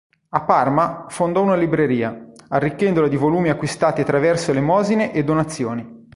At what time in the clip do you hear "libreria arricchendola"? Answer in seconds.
1.55-3.07